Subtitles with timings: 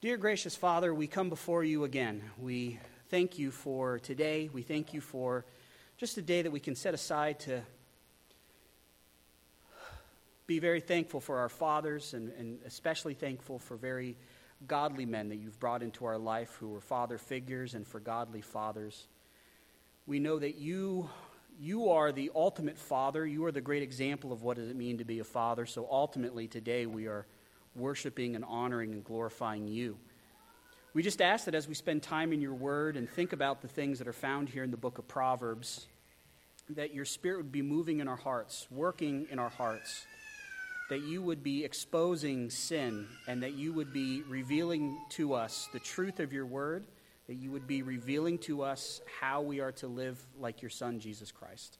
[0.00, 2.22] Dear gracious Father, we come before you again.
[2.38, 4.48] We thank you for today.
[4.52, 5.44] We thank you for
[5.96, 7.62] just a day that we can set aside to
[10.46, 14.16] be very thankful for our fathers and, and especially thankful for very
[14.68, 18.40] godly men that you've brought into our life who were father figures and for godly
[18.40, 19.08] fathers.
[20.06, 21.10] We know that you
[21.58, 23.26] you are the ultimate father.
[23.26, 25.66] You are the great example of what does it mean to be a father.
[25.66, 27.26] So ultimately today we are
[27.78, 29.96] worshiping and honoring and glorifying you.
[30.94, 33.68] We just ask that as we spend time in your word and think about the
[33.68, 35.86] things that are found here in the book of Proverbs,
[36.70, 40.06] that your spirit would be moving in our hearts, working in our hearts,
[40.90, 45.78] that you would be exposing sin, and that you would be revealing to us the
[45.78, 46.86] truth of your word,
[47.26, 50.98] that you would be revealing to us how we are to live like your son,
[50.98, 51.78] Jesus Christ.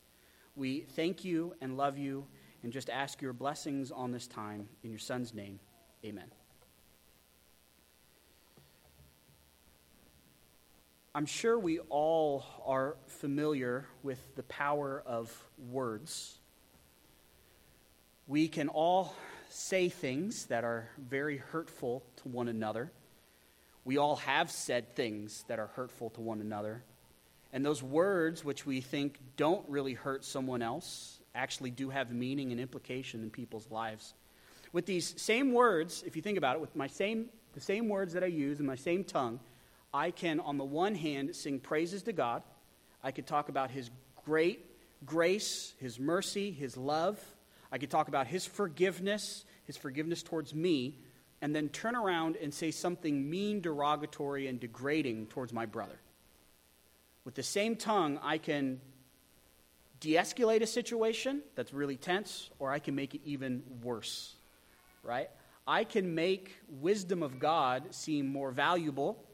[0.55, 2.27] We thank you and love you
[2.63, 4.69] and just ask your blessings on this time.
[4.83, 5.59] In your son's name,
[6.05, 6.31] amen.
[11.15, 15.37] I'm sure we all are familiar with the power of
[15.71, 16.39] words.
[18.29, 19.17] We can all
[19.49, 22.93] say things that are very hurtful to one another.
[23.85, 26.85] We all have said things that are hurtful to one another.
[27.53, 32.53] And those words, which we think don't really hurt someone else, actually do have meaning
[32.53, 34.15] and implication in people's lives.
[34.73, 38.13] With these same words, if you think about it, with my same, the same words
[38.13, 39.41] that I use in my same tongue,
[39.93, 42.43] I can, on the one hand, sing praises to God.
[43.03, 43.91] I could talk about His
[44.25, 44.65] great
[45.07, 47.19] grace, His mercy, His love.
[47.73, 50.99] I could talk about His forgiveness, His forgiveness towards me,
[51.41, 55.99] and then turn around and say something mean, derogatory, and degrading towards my brother.
[57.25, 58.81] With the same tongue, I can
[60.01, 64.35] de escalate a situation that's really tense, or I can make it even worse,
[65.09, 65.31] right?
[65.67, 69.25] I can make wisdom of God seem more valuable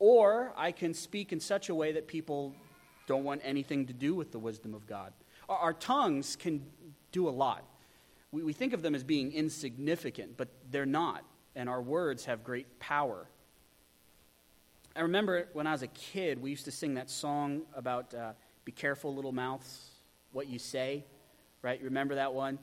[0.00, 2.52] or I can speak in such a way that people
[3.06, 5.12] don't want anything to do with the wisdom of God.
[5.48, 6.66] Our, our tongues can
[7.12, 7.64] do a lot.
[8.32, 11.24] We, we think of them as being insignificant, but they're not.
[11.54, 13.28] And our words have great power.
[14.96, 18.32] I remember when I was a kid, we used to sing that song about uh,
[18.64, 19.90] be careful, little mouths,
[20.32, 21.04] what you say,
[21.62, 21.78] right?
[21.78, 22.58] You remember that one?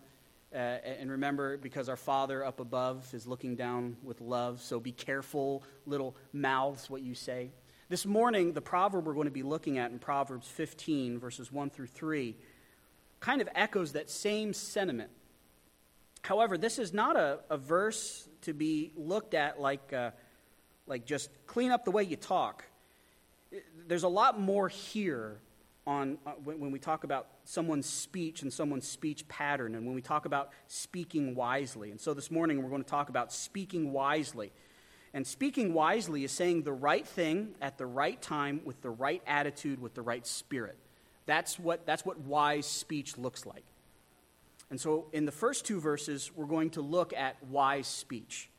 [0.53, 4.91] Uh, and remember, because our Father up above is looking down with love, so be
[4.91, 7.51] careful, little mouths, what you say.
[7.87, 11.69] This morning, the proverb we're going to be looking at in Proverbs 15, verses 1
[11.69, 12.35] through 3,
[13.19, 15.11] kind of echoes that same sentiment.
[16.23, 20.11] However, this is not a, a verse to be looked at like, uh,
[20.87, 22.63] like just clean up the way you talk.
[23.87, 25.41] There's a lot more here
[25.89, 29.95] on uh, when, when we talk about someone's speech and someone's speech pattern, and when
[29.95, 31.89] we talk about speaking wisely.
[31.89, 34.51] And so this morning we're going to talk about speaking wisely.
[35.15, 39.23] And speaking wisely is saying the right thing at the right time with the right
[39.25, 40.77] attitude, with the right spirit.
[41.25, 43.63] That's what, that's what wise speech looks like.
[44.69, 48.51] And so in the first two verses, we're going to look at wise speech.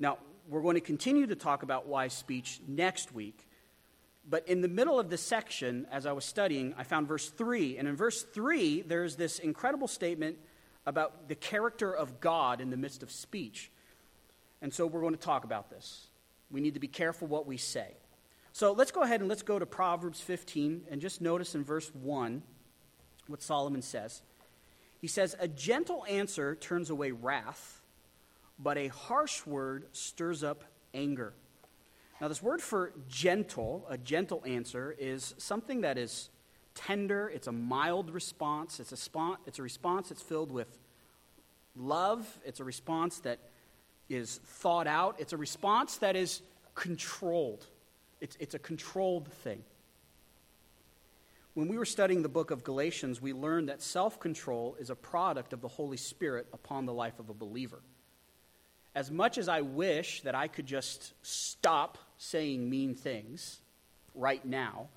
[0.00, 0.18] Now,
[0.48, 3.45] we're going to continue to talk about wise speech next week.
[4.28, 7.78] But in the middle of this section, as I was studying, I found verse 3.
[7.78, 10.38] And in verse 3, there's this incredible statement
[10.84, 13.70] about the character of God in the midst of speech.
[14.60, 16.08] And so we're going to talk about this.
[16.50, 17.94] We need to be careful what we say.
[18.52, 21.94] So let's go ahead and let's go to Proverbs 15 and just notice in verse
[21.94, 22.42] 1
[23.26, 24.22] what Solomon says.
[25.00, 27.82] He says, A gentle answer turns away wrath,
[28.58, 30.64] but a harsh word stirs up
[30.94, 31.34] anger.
[32.20, 36.30] Now, this word for gentle, a gentle answer, is something that is
[36.74, 40.78] tender, it's a mild response, it's a, spon- it's a response that's filled with
[41.74, 43.38] love, it's a response that
[44.08, 46.40] is thought out, it's a response that is
[46.74, 47.66] controlled.
[48.20, 49.62] It's, it's a controlled thing.
[51.52, 54.94] When we were studying the book of Galatians, we learned that self control is a
[54.94, 57.80] product of the Holy Spirit upon the life of a believer.
[58.94, 63.60] As much as I wish that I could just stop saying mean things
[64.14, 64.88] right now.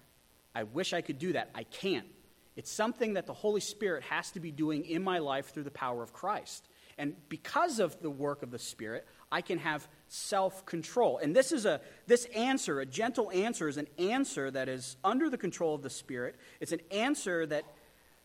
[0.55, 1.49] I wish I could do that.
[1.53, 2.07] I can't.
[2.55, 5.71] It's something that the Holy Spirit has to be doing in my life through the
[5.71, 6.67] power of Christ.
[6.97, 11.19] And because of the work of the Spirit, I can have self control.
[11.19, 15.29] And this is a this answer, a gentle answer, is an answer that is under
[15.29, 16.35] the control of the Spirit.
[16.59, 17.63] It's an answer that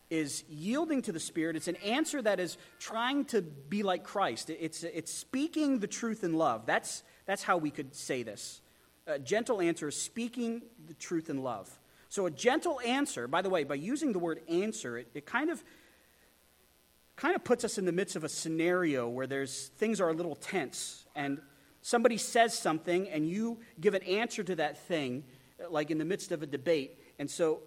[0.09, 1.55] is yielding to the Spirit.
[1.55, 4.49] It's an answer that is trying to be like Christ.
[4.49, 6.65] It's, it's speaking the truth in love.
[6.65, 8.61] That's, that's how we could say this.
[9.07, 11.69] A gentle answer is speaking the truth in love.
[12.09, 15.49] So a gentle answer, by the way, by using the word answer, it, it kind
[15.49, 15.63] of
[17.15, 20.13] kind of puts us in the midst of a scenario where there's things are a
[20.13, 21.39] little tense and
[21.81, 25.23] somebody says something and you give an answer to that thing,
[25.69, 26.99] like in the midst of a debate.
[27.19, 27.61] And so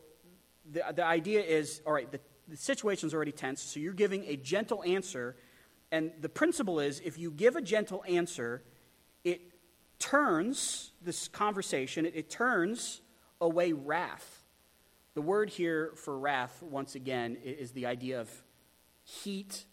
[0.71, 4.37] the, the idea is all right, the, the situation's already tense, so you're giving a
[4.37, 5.37] gentle answer.
[5.93, 8.63] And the principle is if you give a gentle answer,
[9.25, 9.41] it
[10.09, 13.03] turns this conversation, it, it turns
[13.41, 14.45] away wrath.
[15.15, 18.31] The word here for wrath, once again, is the idea of
[19.05, 19.65] heat,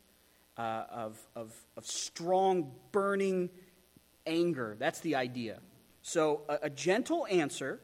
[0.57, 3.49] uh, of, of, of strong, burning
[4.25, 4.75] anger.
[4.77, 5.59] That's the idea.
[6.01, 7.79] So, a, a gentle answer,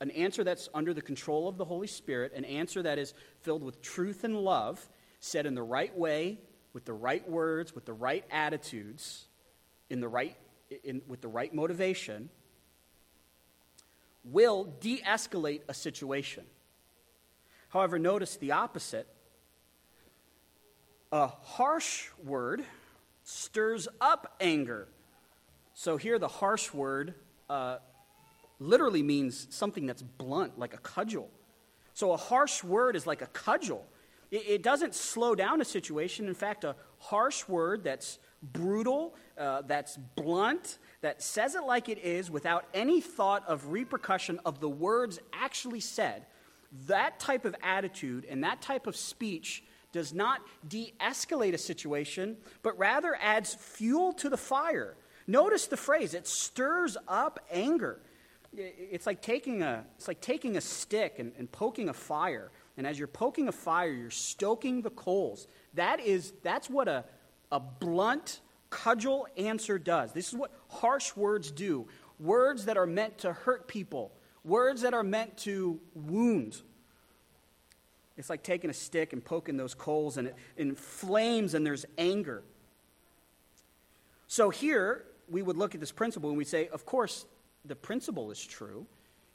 [0.00, 3.62] an answer that's under the control of the Holy Spirit, an answer that is filled
[3.62, 4.88] with truth and love,
[5.20, 6.38] said in the right way,
[6.72, 9.26] with the right words, with the right attitudes,
[9.90, 10.36] in the right,
[10.84, 12.30] in, with the right motivation,
[14.24, 16.44] will de escalate a situation.
[17.70, 19.06] However, notice the opposite.
[21.12, 22.64] A harsh word
[23.24, 24.88] stirs up anger.
[25.74, 27.14] So here, the harsh word
[27.48, 27.78] uh,
[28.58, 31.30] literally means something that's blunt, like a cudgel.
[31.94, 33.86] So a harsh word is like a cudgel.
[34.30, 36.26] It, it doesn't slow down a situation.
[36.26, 41.98] In fact, a harsh word that's brutal, uh, that's blunt, that says it like it
[41.98, 46.26] is without any thought of repercussion of the words actually said,
[46.86, 52.36] that type of attitude and that type of speech does not de escalate a situation,
[52.62, 54.96] but rather adds fuel to the fire.
[55.26, 58.00] Notice the phrase, it stirs up anger.
[58.54, 62.50] It's like taking a, it's like taking a stick and, and poking a fire.
[62.76, 65.48] And as you're poking a fire, you're stoking the coals.
[65.74, 67.04] That is, that's what a,
[67.50, 70.12] a blunt, cudgel answer does.
[70.12, 71.88] This is what harsh words do.
[72.20, 74.12] Words that are meant to hurt people,
[74.44, 76.60] words that are meant to wound.
[78.16, 82.42] It's like taking a stick and poking those coals, and it inflames, and there's anger.
[84.26, 87.26] So here, we would look at this principle and we say, of course,
[87.64, 88.86] the principle is true.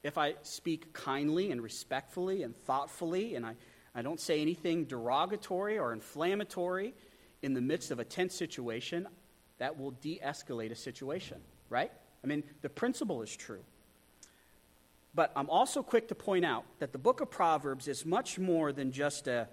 [0.04, 3.56] If I speak kindly and respectfully and thoughtfully, and I,
[3.96, 6.94] I don't say anything derogatory or inflammatory
[7.42, 9.08] in the midst of a tense situation,
[9.64, 11.38] that will de escalate a situation,
[11.70, 11.90] right?
[12.22, 13.64] I mean, the principle is true.
[15.16, 18.74] But I'm also quick to point out that the book of Proverbs is much more
[18.74, 19.48] than just a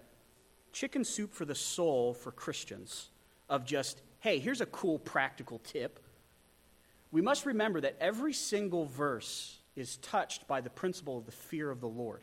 [0.73, 3.11] chicken soup for the soul for Christians,
[3.49, 6.01] of just, hey, here's a cool practical tip
[7.13, 11.71] we must remember that every single verse is touched by the principle of the fear
[11.71, 12.23] of the Lord.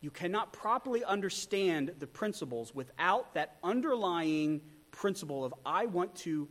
[0.00, 4.60] You cannot properly understand the principles without that underlying
[4.90, 6.48] principle of I want to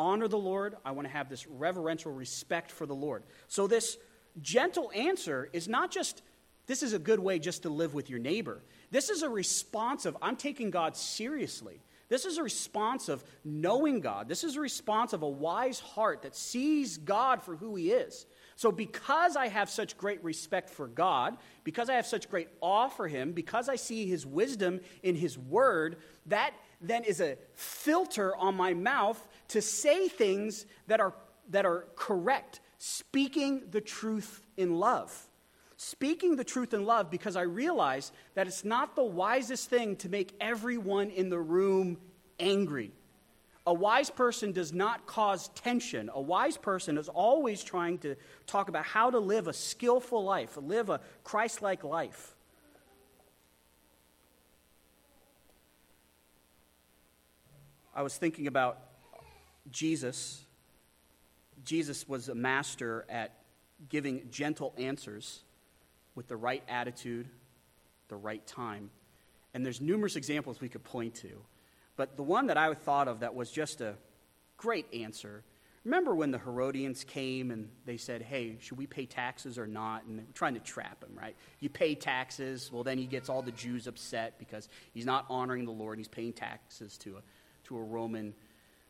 [0.00, 3.22] honor the Lord, I want to have this reverential respect for the Lord.
[3.48, 3.98] So, this
[4.40, 6.22] gentle answer is not just
[6.66, 8.62] this is a good way just to live with your neighbor.
[8.90, 11.80] This is a response of I'm taking God seriously.
[12.08, 14.28] This is a response of knowing God.
[14.28, 18.26] This is a response of a wise heart that sees God for who He is.
[18.56, 22.88] So, because I have such great respect for God, because I have such great awe
[22.88, 28.36] for Him, because I see His wisdom in His Word, that then is a filter
[28.36, 31.14] on my mouth to say things that are,
[31.50, 35.28] that are correct, speaking the truth in love
[35.82, 40.10] speaking the truth in love because I realize that it's not the wisest thing to
[40.10, 41.96] make everyone in the room
[42.38, 42.92] angry.
[43.66, 46.10] A wise person does not cause tension.
[46.12, 48.16] A wise person is always trying to
[48.46, 52.36] talk about how to live a skillful life, live a Christ like life.
[57.94, 58.89] I was thinking about
[59.70, 60.42] Jesus.
[61.64, 63.32] Jesus was a master at
[63.88, 65.42] giving gentle answers
[66.14, 67.28] with the right attitude,
[68.08, 68.90] the right time.
[69.54, 71.42] And there's numerous examples we could point to.
[71.96, 73.94] But the one that I thought of that was just a
[74.56, 75.42] great answer.
[75.84, 80.04] Remember when the Herodians came and they said, hey, should we pay taxes or not?
[80.04, 81.34] And they were trying to trap him, right?
[81.58, 85.64] You pay taxes, well, then he gets all the Jews upset because he's not honoring
[85.64, 85.98] the Lord.
[85.98, 87.22] He's paying taxes to a,
[87.64, 88.34] to a Roman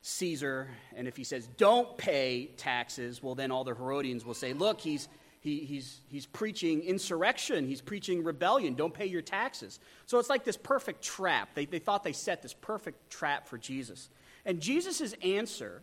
[0.02, 0.69] Caesar.
[0.97, 4.80] And if he says, don't pay taxes, well, then all the Herodians will say, look,
[4.80, 5.09] he's,
[5.40, 9.78] he, he's, he's preaching insurrection, he's preaching rebellion, don't pay your taxes.
[10.07, 11.50] So it's like this perfect trap.
[11.54, 14.09] They, they thought they set this perfect trap for Jesus.
[14.45, 15.83] And Jesus' answer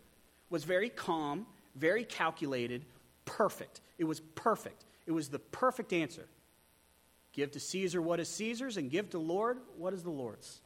[0.50, 1.46] was very calm,
[1.76, 2.86] very calculated,
[3.26, 3.82] perfect.
[3.98, 4.86] It was perfect.
[5.06, 6.28] It was the perfect answer.
[7.34, 10.62] Give to Caesar what is Caesar's, and give to Lord what is the Lord's.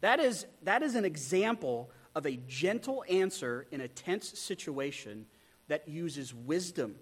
[0.00, 5.26] That is, that is an example of a gentle answer in a tense situation
[5.68, 6.96] that uses wisdom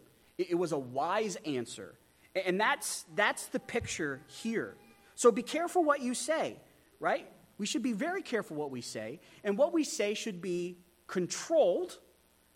[0.48, 1.94] it, was a wise answer.
[2.34, 4.76] And that's, that's the picture here.
[5.14, 6.56] So be careful what you say,
[6.98, 7.28] right?
[7.58, 9.20] We should be very careful what we say.
[9.44, 11.98] And what we say should be controlled,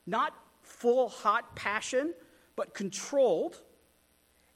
[0.06, 2.14] not full hot passion,
[2.56, 3.60] but controlled.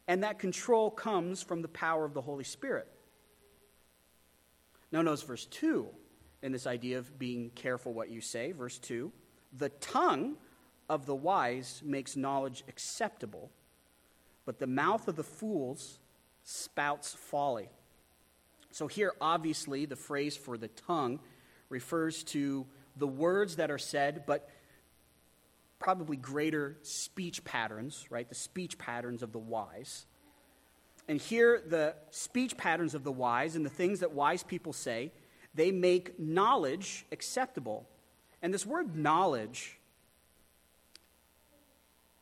[0.07, 2.88] And that control comes from the power of the Holy Spirit.
[4.90, 5.87] Now, notice verse 2
[6.42, 8.52] in this idea of being careful what you say.
[8.52, 9.12] Verse 2
[9.57, 10.37] The tongue
[10.88, 13.50] of the wise makes knowledge acceptable,
[14.47, 15.99] but the mouth of the fools
[16.45, 17.68] spouts folly.
[18.71, 21.21] So, here, obviously, the phrase for the tongue
[21.68, 22.66] refers to
[22.97, 24.49] the words that are said, but
[25.78, 28.28] probably greater speech patterns, right?
[28.28, 30.07] The speech patterns of the wise.
[31.07, 35.12] And here, the speech patterns of the wise and the things that wise people say,
[35.59, 37.88] they make knowledge acceptable.
[38.41, 39.77] And this word knowledge,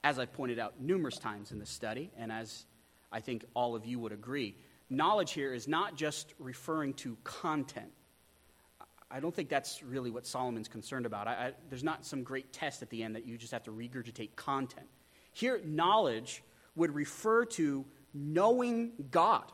[0.03, 2.65] as I've pointed out numerous times in this study, and as
[3.13, 4.57] I think all of you would agree,
[4.89, 7.93] knowledge here is not just referring to content.
[9.11, 11.29] I don't think that's really what Solomon's concerned about.
[11.29, 13.71] I, I, there's not some great test at the end that you just have to
[13.71, 14.87] regurgitate content.
[15.33, 16.43] Here, knowledge
[16.75, 19.53] would refer to knowing God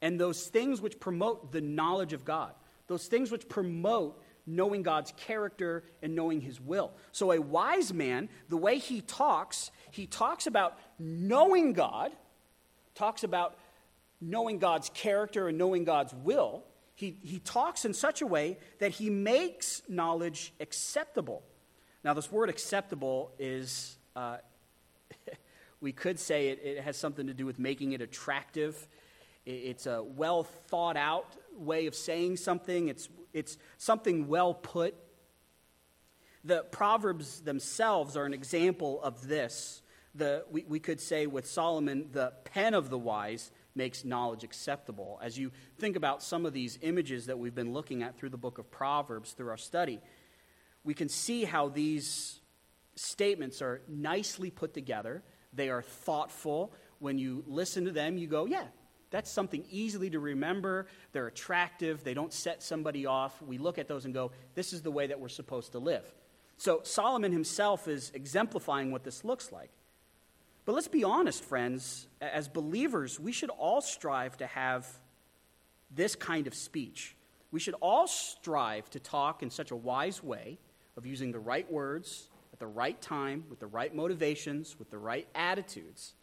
[0.00, 2.52] and those things which promote the knowledge of God,
[2.86, 6.92] those things which promote knowing God's character and knowing his will.
[7.12, 12.12] So, a wise man, the way he talks, he talks about knowing God,
[12.94, 13.58] talks about
[14.20, 16.64] knowing God's character and knowing God's will
[16.96, 21.42] he, he talks in such a way that he makes knowledge acceptable.
[22.02, 24.38] Now, this word acceptable is, uh,
[25.80, 28.88] we could say it, it, has something to do with making it attractive.
[29.44, 34.94] It, it's a well thought out way of saying something, it's, it's something well put.
[36.44, 39.82] The Proverbs themselves are an example of this.
[40.14, 45.20] The, we, we could say with Solomon, the pen of the wise makes knowledge acceptable.
[45.22, 48.38] As you think about some of these images that we've been looking at through the
[48.38, 50.00] book of Proverbs through our study,
[50.84, 52.40] we can see how these
[52.94, 55.22] statements are nicely put together.
[55.52, 56.72] They are thoughtful.
[56.98, 58.64] When you listen to them, you go, yeah,
[59.10, 60.86] that's something easily to remember.
[61.12, 62.02] They're attractive.
[62.02, 63.40] They don't set somebody off.
[63.42, 66.04] We look at those and go, this is the way that we're supposed to live.
[66.56, 69.70] So Solomon himself is exemplifying what this looks like.
[70.64, 72.08] But let's be honest, friends.
[72.20, 74.86] As believers, we should all strive to have
[75.94, 77.14] this kind of speech.
[77.52, 80.58] We should all strive to talk in such a wise way
[80.96, 84.98] of using the right words at the right time, with the right motivations, with the
[84.98, 86.14] right attitudes.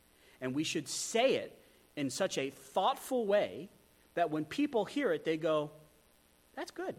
[0.42, 1.58] And we should say it
[1.96, 3.70] in such a thoughtful way
[4.16, 5.72] that when people hear it, they go,
[6.56, 6.96] That's good.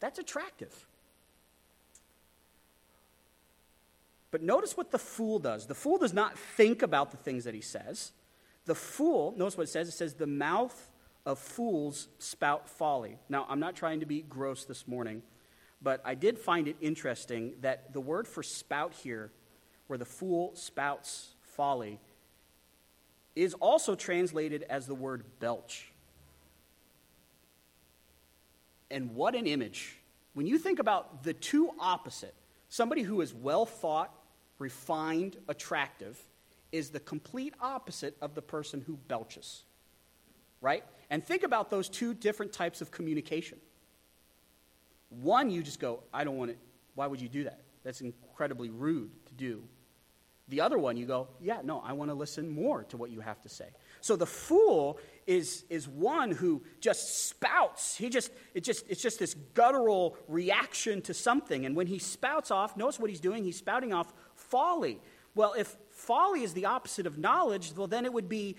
[0.00, 0.86] That's attractive.
[4.30, 5.66] But notice what the fool does.
[5.66, 8.10] The fool does not think about the things that he says.
[8.66, 10.90] The fool, notice what it says it says, the mouth
[11.24, 13.18] of fools spout folly.
[13.28, 15.22] Now, I'm not trying to be gross this morning,
[15.80, 19.30] but I did find it interesting that the word for spout here,
[19.86, 22.00] where the fool spouts folly,
[23.36, 25.90] is also translated as the word belch.
[28.90, 29.96] And what an image.
[30.34, 32.34] When you think about the two opposite,
[32.68, 34.14] somebody who is well thought,
[34.58, 36.20] refined, attractive,
[36.70, 39.62] is the complete opposite of the person who belches.
[40.60, 40.84] Right?
[41.10, 43.58] And think about those two different types of communication.
[45.10, 46.58] One, you just go, I don't want it.
[46.94, 47.60] Why would you do that?
[47.84, 49.62] That's incredibly rude to do.
[50.48, 53.20] The other one, you go, yeah, no, I want to listen more to what you
[53.20, 53.68] have to say.
[54.02, 57.96] So the fool is, is one who just spouts.
[57.96, 61.64] He just, it just, it's just this guttural reaction to something.
[61.64, 63.42] And when he spouts off, notice what he's doing?
[63.42, 65.00] He's spouting off folly.
[65.34, 68.56] Well, if folly is the opposite of knowledge, well, then it would be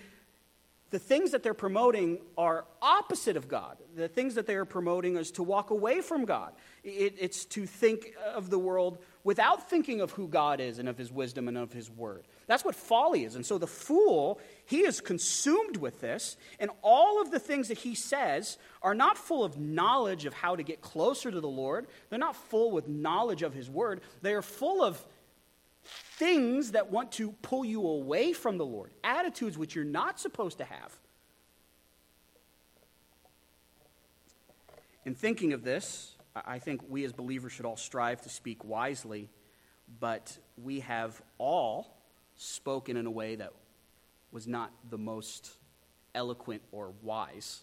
[0.90, 3.76] the things that they're promoting are opposite of God.
[3.96, 6.52] The things that they are promoting is to walk away from God.
[6.84, 10.96] It, it's to think of the world without thinking of who God is and of
[10.96, 12.22] his wisdom and of his word.
[12.46, 13.34] That's what folly is.
[13.34, 17.78] And so the fool, he is consumed with this, and all of the things that
[17.78, 21.88] he says are not full of knowledge of how to get closer to the Lord.
[22.08, 24.00] They're not full with knowledge of his word.
[24.22, 25.04] They are full of
[25.82, 30.58] things that want to pull you away from the Lord, attitudes which you're not supposed
[30.58, 30.96] to have.
[35.04, 39.30] In thinking of this, I think we as believers should all strive to speak wisely,
[40.00, 41.96] but we have all
[42.34, 43.52] spoken in a way that
[44.32, 45.50] was not the most
[46.14, 47.62] eloquent or wise.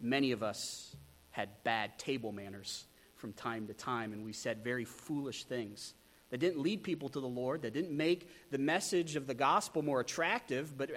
[0.00, 0.96] Many of us
[1.30, 2.86] had bad table manners
[3.16, 5.94] from time to time, and we said very foolish things
[6.30, 9.82] that didn't lead people to the Lord, that didn't make the message of the gospel
[9.82, 10.90] more attractive, but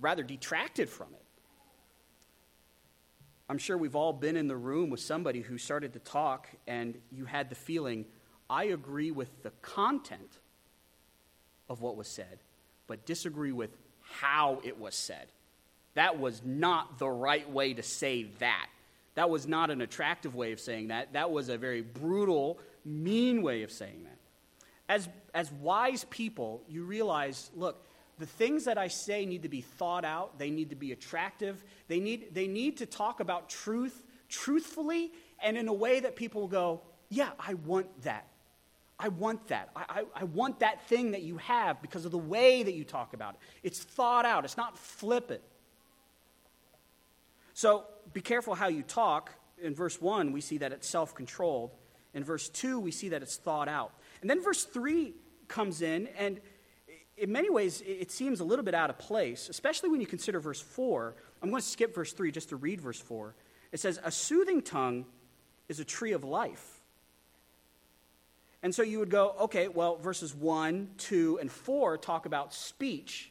[0.00, 1.25] rather detracted from it.
[3.48, 6.98] I'm sure we've all been in the room with somebody who started to talk, and
[7.12, 8.04] you had the feeling,
[8.50, 10.38] I agree with the content
[11.68, 12.38] of what was said,
[12.86, 13.70] but disagree with
[14.02, 15.26] how it was said.
[15.94, 18.68] That was not the right way to say that.
[19.14, 21.14] That was not an attractive way of saying that.
[21.14, 24.18] That was a very brutal, mean way of saying that.
[24.88, 27.85] As, as wise people, you realize look,
[28.18, 31.62] the things that I say need to be thought out, they need to be attractive,
[31.88, 36.48] they need, they need to talk about truth truthfully and in a way that people
[36.48, 38.26] go, Yeah, I want that.
[38.98, 39.70] I want that.
[39.76, 42.82] I, I, I, want that thing that you have because of the way that you
[42.82, 43.40] talk about it.
[43.62, 45.42] It's thought out, it's not flippant.
[47.52, 49.32] So be careful how you talk.
[49.62, 51.72] In verse 1, we see that it's self controlled.
[52.14, 53.92] In verse 2, we see that it's thought out.
[54.22, 55.14] And then verse 3
[55.48, 56.40] comes in, and
[57.16, 60.38] in many ways, it seems a little bit out of place, especially when you consider
[60.38, 61.14] verse 4.
[61.42, 63.34] I'm going to skip verse 3 just to read verse 4.
[63.72, 65.06] It says, A soothing tongue
[65.68, 66.80] is a tree of life.
[68.62, 73.30] And so you would go, okay, well, verses 1, 2, and 4 talk about speech.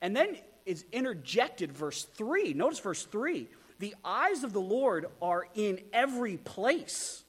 [0.00, 2.54] And then is interjected verse 3.
[2.54, 3.48] Notice verse 3.
[3.78, 7.24] The eyes of the Lord are in every place,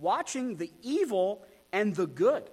[0.00, 2.48] watching the evil and the good.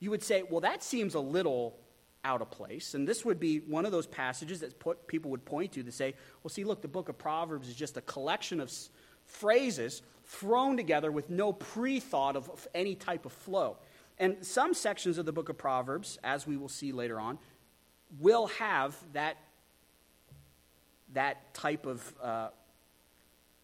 [0.00, 1.76] You would say, well, that seems a little
[2.24, 2.94] out of place.
[2.94, 5.92] And this would be one of those passages that put, people would point to to
[5.92, 8.90] say, well, see, look, the book of Proverbs is just a collection of s-
[9.26, 13.76] phrases thrown together with no pre thought of, of any type of flow.
[14.18, 17.38] And some sections of the book of Proverbs, as we will see later on,
[18.20, 19.36] will have that,
[21.12, 22.48] that type of uh,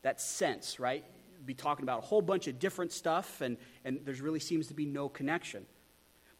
[0.03, 1.05] that sense, right?
[1.45, 4.75] Be talking about a whole bunch of different stuff, and, and there really seems to
[4.75, 5.67] be no connection.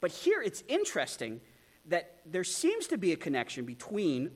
[0.01, 1.41] But here it's interesting
[1.87, 4.31] that there seems to be a connection between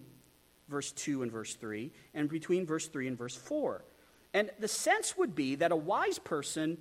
[0.69, 3.85] verse 2 and verse 3, and between verse 3 and verse 4.
[4.33, 6.79] And the sense would be that a wise person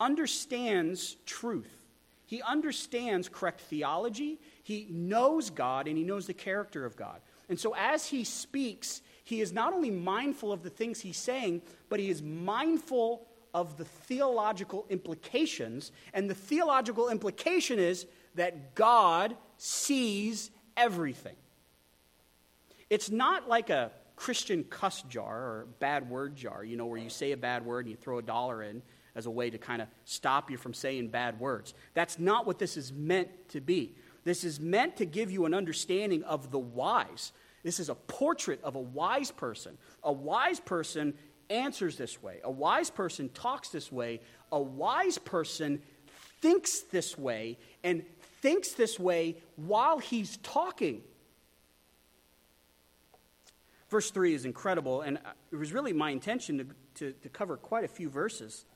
[0.00, 1.82] understands truth.
[2.26, 7.20] He understands correct theology, he knows God, and he knows the character of God.
[7.48, 11.62] And so as he speaks, he is not only mindful of the things he's saying,
[11.88, 15.92] but he is mindful of the theological implications.
[16.14, 21.36] And the theological implication is that God sees everything.
[22.90, 27.10] It's not like a Christian cuss jar or bad word jar, you know, where you
[27.10, 28.82] say a bad word and you throw a dollar in
[29.14, 31.74] as a way to kind of stop you from saying bad words.
[31.94, 33.94] That's not what this is meant to be.
[34.24, 37.32] This is meant to give you an understanding of the wise.
[37.62, 39.76] This is a portrait of a wise person.
[40.02, 41.14] A wise person
[41.50, 42.40] answers this way.
[42.44, 44.20] A wise person talks this way.
[44.50, 45.82] A wise person
[46.40, 48.04] thinks this way and
[48.44, 51.00] thinks this way while he's talking.
[53.88, 57.56] Verse 3 is incredible, and uh, it was really my intention to, to, to, cover
[57.56, 58.66] quite a few verses.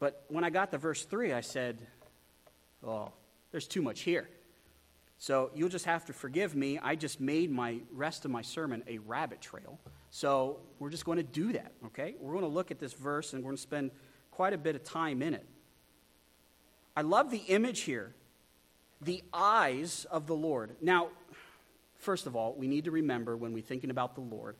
[0.00, 1.86] But when I got to verse 3, I said,
[2.84, 3.12] Oh,
[3.52, 4.28] there's too much here.
[5.18, 6.80] So you'll just have to forgive me.
[6.82, 9.78] I just made my rest of my sermon a rabbit trail.
[10.10, 12.16] So we're just going to do that, okay?
[12.18, 13.90] We're going to look at this verse and we're going to spend
[14.32, 15.46] quite a bit of time in it.
[16.96, 18.14] I love the image here
[19.00, 20.76] the eyes of the Lord.
[20.80, 21.08] Now,
[21.98, 24.56] first of all, we need to remember when we're thinking about the Lord,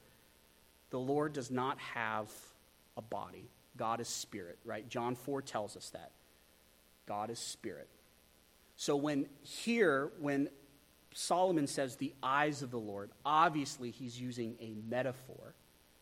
[0.91, 2.31] the Lord does not have
[2.97, 3.49] a body.
[3.77, 4.89] God is spirit, right?
[4.89, 6.11] John 4 tells us that.
[7.07, 7.89] God is spirit.
[8.77, 10.49] So when here, when
[11.15, 15.55] Solomon says the eyes of the Lord, obviously he's using a metaphor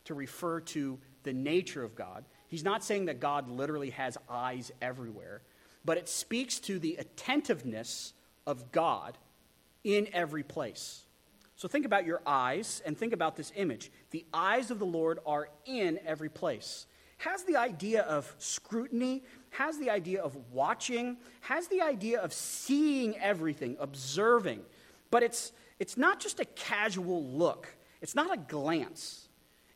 [0.04, 2.24] to refer to the nature of God.
[2.48, 5.42] He's not saying that God literally has eyes everywhere,
[5.84, 8.12] but it speaks to the attentiveness
[8.46, 9.18] of God
[9.84, 11.02] in every place.
[11.56, 13.90] So think about your eyes and think about this image.
[14.10, 16.86] The eyes of the Lord are in every place.
[17.18, 23.16] Has the idea of scrutiny, has the idea of watching, has the idea of seeing
[23.18, 24.60] everything, observing.
[25.10, 29.22] But it's, it's not just a casual look, it's not a glance.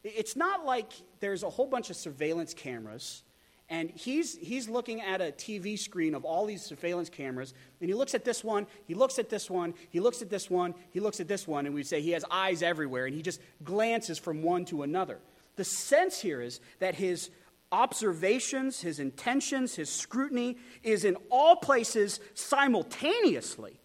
[0.02, 3.22] It's not like there's a whole bunch of surveillance cameras
[3.70, 7.94] and he's, he's looking at a TV screen of all these surveillance cameras, and he
[7.94, 10.98] looks at this one, he looks at this one, he looks at this one, he
[10.98, 14.18] looks at this one, and we say he has eyes everywhere, and he just glances
[14.18, 15.20] from one to another.
[15.54, 17.30] The sense here is that his
[17.70, 23.78] observations, his intentions, his scrutiny is in all places simultaneously.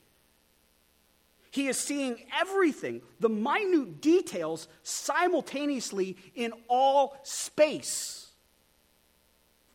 [1.52, 8.25] He is seeing everything, the minute details, simultaneously in all space.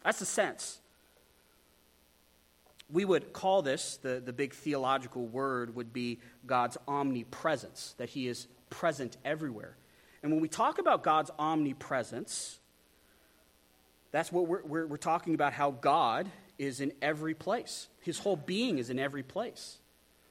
[0.02, 0.80] That's the sense.
[2.92, 8.26] We would call this, the, the big theological word would be God's omnipresence, that He
[8.26, 9.76] is present everywhere.
[10.22, 12.58] And when we talk about God's omnipresence,
[14.10, 18.36] that's what we're, we're, we're talking about how God is in every place, his whole
[18.36, 19.78] being is in every place.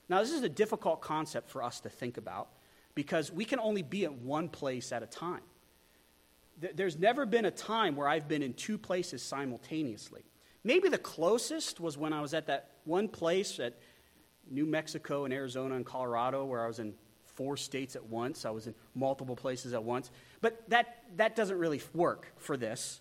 [0.10, 2.50] Now, this is a difficult concept for us to think about
[2.94, 5.42] because we can only be at one place at a time.
[6.60, 10.24] There's never been a time where I've been in two places simultaneously.
[10.64, 13.78] Maybe the closest was when I was at that one place at
[14.50, 16.94] New Mexico and Arizona and Colorado where I was in
[17.24, 18.44] four states at once.
[18.44, 20.12] I was in multiple places at once.
[20.42, 23.00] But that, that doesn't really work for this.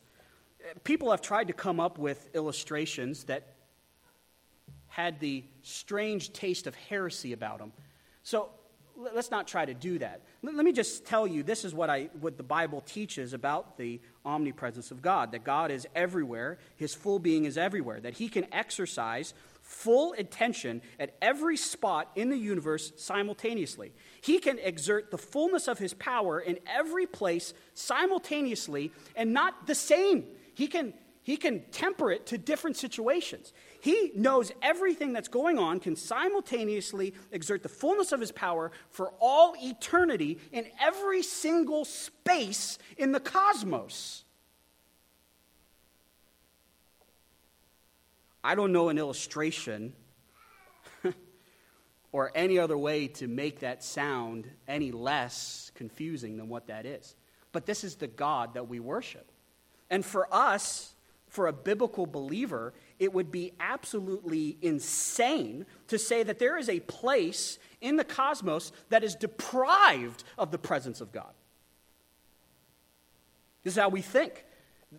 [0.84, 3.54] People have tried to come up with illustrations that
[4.86, 7.72] had the strange taste of heresy about them.
[8.22, 8.50] So
[8.98, 10.22] let's not try to do that.
[10.42, 14.00] Let me just tell you this is what, I, what the Bible teaches about the
[14.24, 18.52] omnipresence of God that God is everywhere, his full being is everywhere, that he can
[18.52, 23.92] exercise full attention at every spot in the universe simultaneously.
[24.20, 29.74] He can exert the fullness of his power in every place simultaneously and not the
[29.74, 30.24] same.
[30.54, 30.94] He can
[31.28, 33.52] he can temper it to different situations.
[33.80, 39.12] He knows everything that's going on, can simultaneously exert the fullness of his power for
[39.20, 44.24] all eternity in every single space in the cosmos.
[48.42, 49.92] I don't know an illustration
[52.12, 57.14] or any other way to make that sound any less confusing than what that is.
[57.52, 59.30] But this is the God that we worship.
[59.90, 60.94] And for us,
[61.28, 66.80] for a biblical believer, it would be absolutely insane to say that there is a
[66.80, 71.32] place in the cosmos that is deprived of the presence of God.
[73.62, 74.44] This is how we think.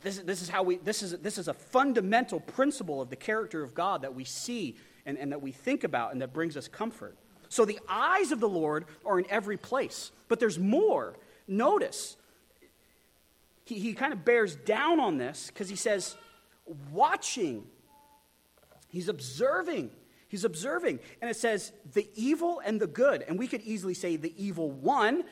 [0.01, 3.63] This, this, is how we, this, is, this is a fundamental principle of the character
[3.63, 6.67] of God that we see and, and that we think about and that brings us
[6.67, 7.17] comfort.
[7.49, 10.12] So the eyes of the Lord are in every place.
[10.27, 11.15] But there's more.
[11.47, 12.15] Notice,
[13.65, 16.15] he, he kind of bears down on this because he says,
[16.91, 17.65] watching.
[18.89, 19.91] He's observing.
[20.28, 20.99] He's observing.
[21.21, 23.23] And it says, the evil and the good.
[23.28, 25.23] And we could easily say the evil one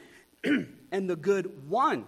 [0.43, 2.05] and the good one.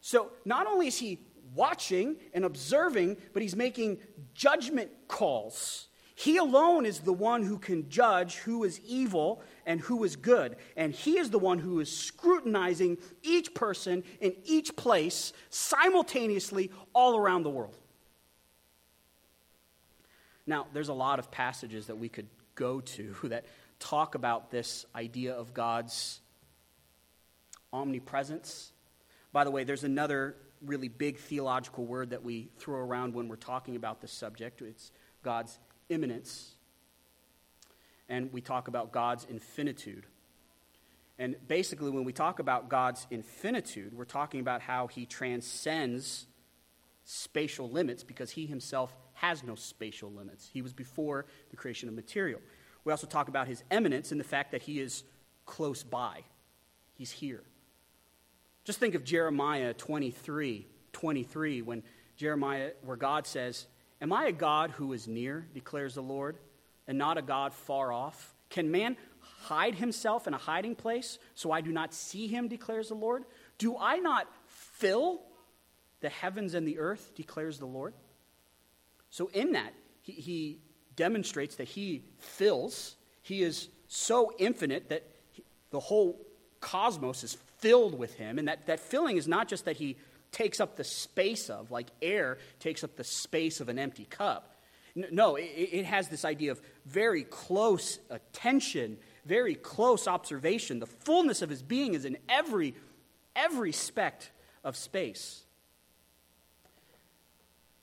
[0.00, 1.18] So not only is he
[1.54, 3.98] watching and observing, but he's making
[4.34, 5.88] judgment calls.
[6.14, 10.56] He alone is the one who can judge who is evil and who is good.
[10.76, 17.18] And he is the one who is scrutinizing each person in each place simultaneously all
[17.18, 17.76] around the world.
[20.46, 23.46] Now, there's a lot of passages that we could go to that
[23.78, 26.20] talk about this idea of God's
[27.72, 28.72] omnipresence.
[29.32, 33.36] By the way, there's another really big theological word that we throw around when we're
[33.36, 34.62] talking about this subject.
[34.62, 34.90] It's
[35.22, 36.54] God's immanence.
[38.08, 40.06] And we talk about God's infinitude.
[41.18, 46.26] And basically, when we talk about God's infinitude, we're talking about how he transcends
[47.04, 50.48] spatial limits because he himself has no spatial limits.
[50.52, 52.40] He was before the creation of material.
[52.84, 55.02] We also talk about his immanence and the fact that he is
[55.44, 56.20] close by,
[56.94, 57.42] he's here.
[58.64, 61.82] Just think of Jeremiah 23 23, when
[62.16, 63.66] Jeremiah, where God says,
[64.00, 66.38] Am I a God who is near, declares the Lord,
[66.88, 68.34] and not a God far off?
[68.48, 72.88] Can man hide himself in a hiding place so I do not see him, declares
[72.88, 73.24] the Lord?
[73.58, 75.20] Do I not fill
[76.00, 77.94] the heavens and the earth, declares the Lord?
[79.10, 80.58] So, in that, he, he
[80.94, 86.20] demonstrates that he fills, he is so infinite that he, the whole
[86.60, 88.38] cosmos is filled with him.
[88.38, 89.96] And that, that filling is not just that he
[90.32, 94.54] takes up the space of, like air takes up the space of an empty cup.
[94.94, 100.78] No, it, it has this idea of very close attention, very close observation.
[100.78, 102.74] The fullness of his being is in every,
[103.34, 104.22] every speck
[104.64, 105.44] of space.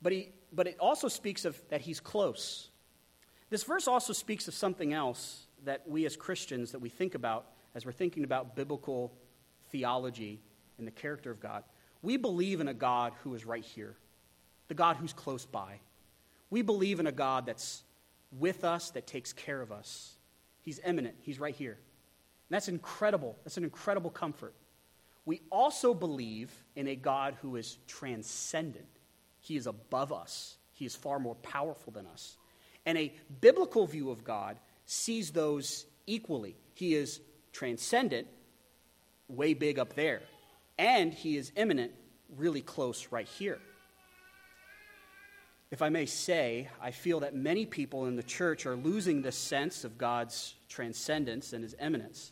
[0.02, 2.70] But he but it also speaks of that he's close.
[3.50, 7.48] This verse also speaks of something else that we as Christians that we think about
[7.76, 9.13] as we're thinking about biblical
[9.70, 10.42] theology
[10.78, 11.63] and the character of God.
[12.02, 13.96] We believe in a God who is right here,
[14.68, 15.80] the God who's close by.
[16.50, 17.84] We believe in a God that's
[18.32, 20.16] with us, that takes care of us.
[20.62, 21.78] He's immanent, He's right here.
[22.50, 23.38] And that's incredible.
[23.44, 24.54] That's an incredible comfort.
[25.26, 28.93] We also believe in a God who is transcendent.
[29.44, 32.38] He is above us, He is far more powerful than us.
[32.86, 36.56] And a biblical view of God sees those equally.
[36.74, 37.20] He is
[37.52, 38.28] transcendent,
[39.28, 40.22] way big up there,
[40.78, 41.92] and He is immanent,
[42.38, 43.60] really close right here.
[45.72, 49.36] If I may say, I feel that many people in the church are losing this
[49.36, 52.32] sense of God's transcendence and his immanence.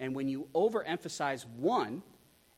[0.00, 2.02] And when you overemphasize one,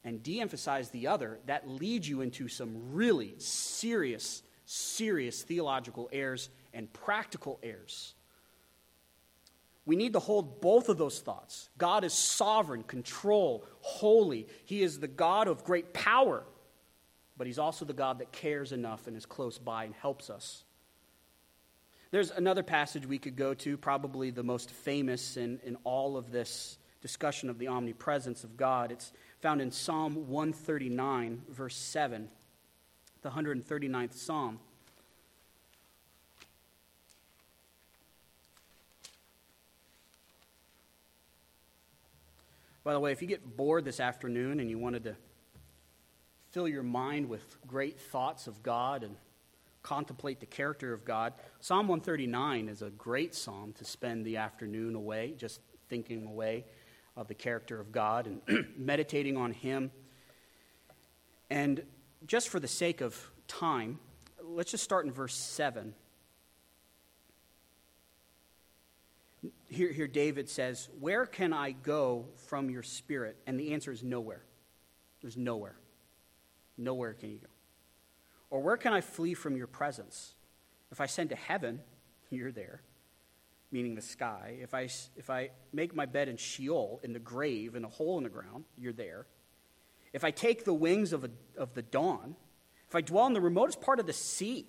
[0.05, 6.49] and de emphasize the other, that leads you into some really serious serious theological errors
[6.73, 8.15] and practical errors.
[9.85, 11.69] We need to hold both of those thoughts.
[11.77, 14.47] God is sovereign, control, holy.
[14.65, 16.45] He is the God of great power,
[17.37, 20.65] but He's also the God that cares enough and is close by and helps us.
[22.12, 26.31] There's another passage we could go to, probably the most famous in, in all of
[26.31, 28.93] this discussion of the omnipresence of God.
[28.93, 32.28] It's found in Psalm 139, verse 7,
[33.22, 34.61] the 139th Psalm.
[42.85, 45.16] By the way, if you get bored this afternoon and you wanted to
[46.52, 49.16] fill your mind with great thoughts of God and
[49.83, 54.94] contemplate the character of God, Psalm 139 is a great psalm to spend the afternoon
[54.94, 56.64] away, just thinking away
[57.16, 59.90] of the character of God and meditating on Him.
[61.51, 61.83] And
[62.27, 63.98] just for the sake of time,
[64.42, 65.94] let's just start in verse 7.
[69.68, 73.37] Here, here, David says, Where can I go from your spirit?
[73.46, 74.44] And the answer is nowhere.
[75.20, 75.77] There's nowhere.
[76.79, 77.48] Nowhere can you go.
[78.51, 80.35] Or where can I flee from your presence?
[80.90, 81.81] If I send to heaven,
[82.31, 82.83] you're there,
[83.72, 84.58] meaning the sky.
[84.61, 88.18] If I, if I make my bed in Sheol, in the grave, in a hole
[88.18, 89.26] in the ground, you're there.
[90.12, 92.37] If I take the wings of, a, of the dawn,
[92.88, 94.66] if I dwell in the remotest part of the sea,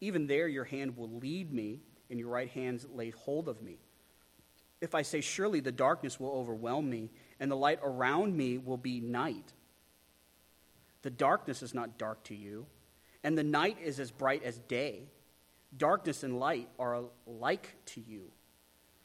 [0.00, 3.78] even there your hand will lead me and your right hand laid hold of me.
[4.80, 8.76] If I say, Surely the darkness will overwhelm me, and the light around me will
[8.76, 9.52] be night.
[11.02, 12.66] The darkness is not dark to you,
[13.22, 15.08] and the night is as bright as day.
[15.76, 18.30] Darkness and light are alike to you.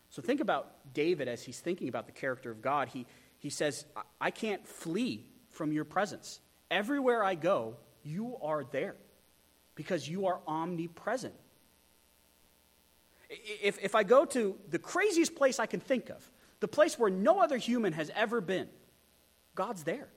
[0.09, 2.89] So think about David as he's thinking about the character of God.
[2.89, 3.05] He,
[3.37, 3.85] he says,
[4.19, 6.39] I can't flee from your presence.
[6.71, 8.95] Everywhere I go, you are there
[9.75, 11.33] because you are omnipresent.
[13.29, 16.29] If, if I go to the craziest place I can think of,
[16.59, 18.67] the place where no other human has ever been,
[19.55, 20.09] God's there.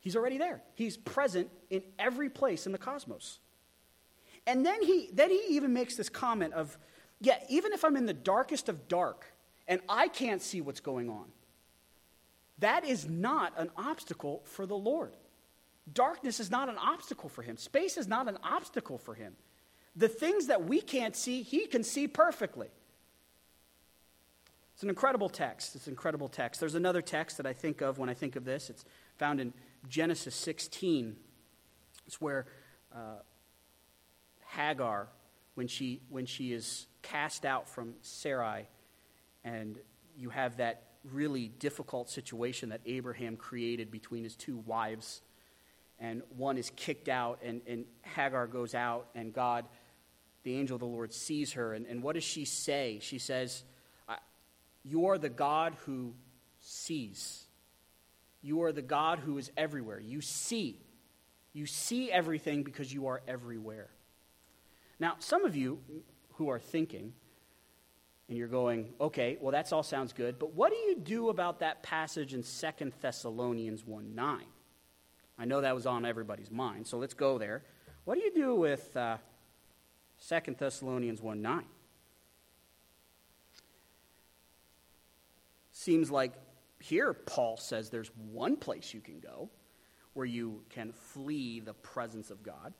[0.00, 0.62] He's already there.
[0.74, 3.38] He's present in every place in the cosmos.
[4.46, 6.76] And then he, then he even makes this comment of,
[7.20, 9.26] yeah, even if I'm in the darkest of dark
[9.66, 11.26] and I can't see what's going on,
[12.58, 15.16] that is not an obstacle for the Lord.
[15.92, 17.56] Darkness is not an obstacle for him.
[17.56, 19.34] Space is not an obstacle for him.
[19.96, 22.68] The things that we can't see, he can see perfectly.
[24.74, 25.76] It's an incredible text.
[25.76, 26.58] It's an incredible text.
[26.58, 28.70] There's another text that I think of when I think of this.
[28.70, 28.84] It's
[29.18, 29.52] found in
[29.88, 31.16] Genesis 16.
[32.06, 32.46] It's where
[32.92, 33.18] uh,
[34.56, 35.08] Hagar,
[35.54, 38.66] when she, when she is cast out from Sarai,
[39.44, 39.78] and
[40.16, 45.20] you have that really difficult situation that Abraham created between his two wives.
[45.98, 49.66] And one is kicked out, and, and Hagar goes out, and God
[50.44, 51.72] the angel of the Lord sees her.
[51.72, 52.98] And, and what does she say?
[53.02, 53.64] She says,
[54.84, 56.14] You are the God who
[56.60, 57.44] sees.
[58.42, 59.98] You are the God who is everywhere.
[59.98, 60.80] You see.
[61.54, 63.88] You see everything because you are everywhere.
[65.04, 65.80] Now, some of you
[66.36, 67.12] who are thinking,
[68.30, 71.58] and you're going, okay, well, that all sounds good, but what do you do about
[71.58, 74.44] that passage in 2 Thessalonians 1 9?
[75.38, 77.64] I know that was on everybody's mind, so let's go there.
[78.06, 79.18] What do you do with uh,
[80.26, 81.64] 2 Thessalonians 1 9.
[85.72, 86.32] Seems like
[86.80, 89.50] here Paul says there's one place you can go
[90.14, 92.72] where you can flee the presence of God.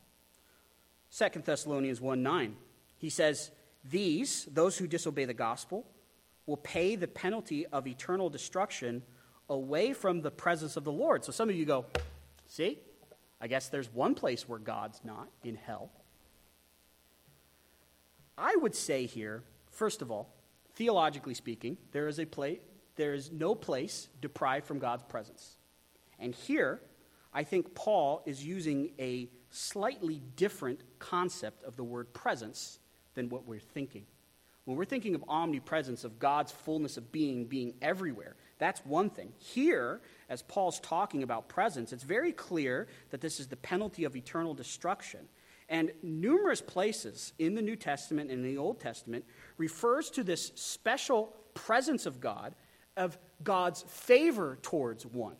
[1.16, 2.57] 2 Thessalonians 1 9.
[2.98, 3.50] He says,
[3.85, 5.87] These, those who disobey the gospel,
[6.46, 9.03] will pay the penalty of eternal destruction
[9.48, 11.24] away from the presence of the Lord.
[11.24, 11.87] So some of you go,
[12.48, 12.79] See,
[13.40, 15.90] I guess there's one place where God's not in hell.
[18.37, 20.35] I would say here, first of all,
[20.74, 22.59] theologically speaking, there is a place,
[22.96, 25.57] there is no place deprived from God's presence.
[26.18, 26.81] And here,
[27.33, 32.79] I think Paul is using a slightly different concept of the word presence
[33.14, 34.05] than what we're thinking.
[34.64, 39.33] When we're thinking of omnipresence, of God's fullness of being, being everywhere, that's one thing.
[39.38, 44.17] Here, as Paul's talking about presence, it's very clear that this is the penalty of
[44.17, 45.21] eternal destruction.
[45.69, 49.25] And numerous places in the New Testament and in the Old Testament
[49.59, 52.55] refers to this special presence of God,
[52.97, 55.37] of God's favor towards one,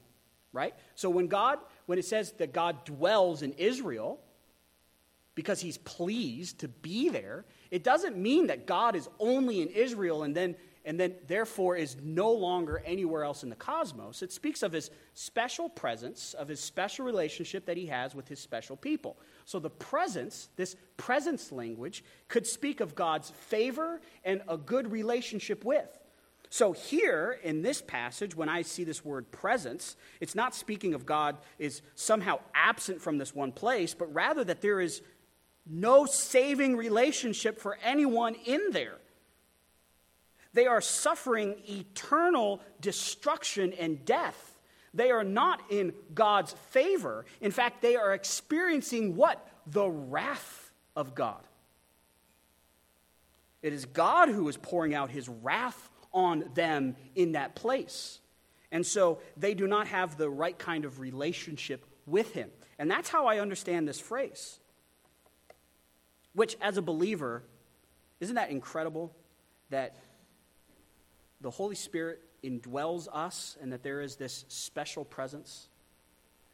[0.53, 0.75] right?
[0.95, 4.21] So when God, when it says that God dwells in Israel
[5.35, 10.23] because he's pleased to be there, it doesn't mean that God is only in Israel
[10.23, 14.23] and then and then therefore is no longer anywhere else in the cosmos.
[14.23, 18.39] It speaks of his special presence, of his special relationship that he has with his
[18.39, 19.17] special people.
[19.47, 25.65] So the presence, this presence language, could speak of God's favor and a good relationship
[25.65, 25.89] with.
[26.51, 31.05] So here in this passage, when I see this word presence, it's not speaking of
[31.05, 35.03] God is somehow absent from this one place, but rather that there is
[35.67, 38.99] no saving relationship for anyone in there.
[40.53, 44.59] They are suffering eternal destruction and death.
[44.95, 47.25] They are not in God's favor.
[47.41, 49.45] In fact, they are experiencing what?
[49.67, 51.43] The wrath of God.
[53.61, 58.21] It is God who is pouring out his wrath on them in that place.
[58.73, 62.51] And so they do not have the right kind of relationship with him.
[62.79, 64.59] And that's how I understand this phrase.
[66.33, 67.43] Which, as a believer,
[68.21, 69.15] isn't that incredible
[69.71, 69.97] that
[71.41, 75.69] the Holy Spirit indwells us and that there is this special presence?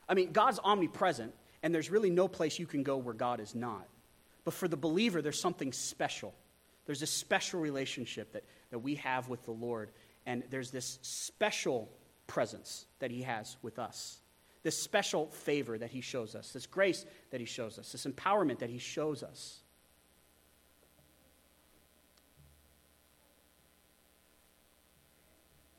[0.09, 3.55] I mean, God's omnipresent, and there's really no place you can go where God is
[3.55, 3.87] not.
[4.45, 6.35] But for the believer, there's something special.
[6.87, 9.91] There's a special relationship that, that we have with the Lord,
[10.27, 11.91] and there's this special
[12.27, 14.21] presence that He has with us.
[14.63, 18.59] This special favor that He shows us, this grace that He shows us, this empowerment
[18.59, 19.61] that He shows us.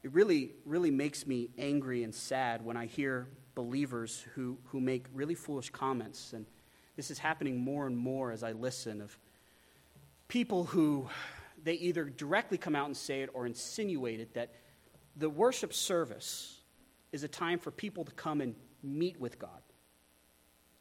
[0.03, 5.05] It really, really makes me angry and sad when I hear believers who, who make
[5.13, 6.33] really foolish comments.
[6.33, 6.45] And
[6.95, 9.15] this is happening more and more as I listen of
[10.27, 11.07] people who
[11.63, 14.51] they either directly come out and say it or insinuate it that
[15.15, 16.61] the worship service
[17.11, 19.61] is a time for people to come and meet with God.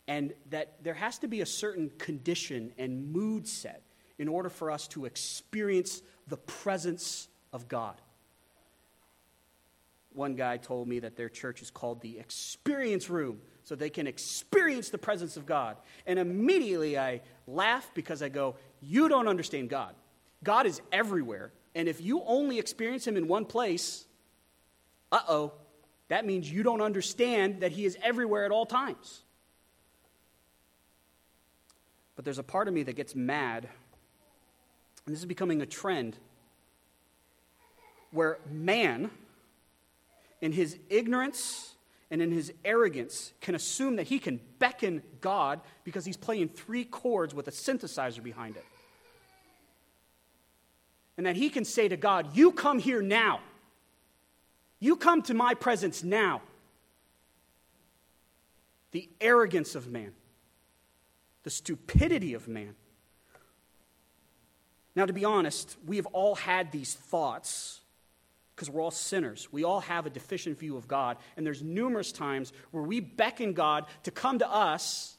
[0.06, 3.82] And that there has to be a certain condition and mood set
[4.18, 8.00] in order for us to experience the presence of God.
[10.12, 14.08] One guy told me that their church is called the experience room, so they can
[14.08, 15.76] experience the presence of God.
[16.04, 19.94] And immediately I laugh because I go, You don't understand God.
[20.42, 21.52] God is everywhere.
[21.74, 24.04] And if you only experience Him in one place,
[25.12, 25.52] uh oh,
[26.08, 29.22] that means you don't understand that He is everywhere at all times.
[32.16, 33.68] But there's a part of me that gets mad,
[35.06, 36.16] and this is becoming a trend
[38.10, 39.10] where man,
[40.40, 41.74] in his ignorance
[42.10, 46.84] and in his arrogance, can assume that he can beckon God because he's playing three
[46.84, 48.64] chords with a synthesizer behind it.
[51.20, 53.40] And that he can say to God, You come here now.
[54.78, 56.40] You come to my presence now.
[58.92, 60.12] The arrogance of man,
[61.42, 62.74] the stupidity of man.
[64.96, 67.82] Now, to be honest, we have all had these thoughts
[68.56, 69.46] because we're all sinners.
[69.52, 71.18] We all have a deficient view of God.
[71.36, 75.18] And there's numerous times where we beckon God to come to us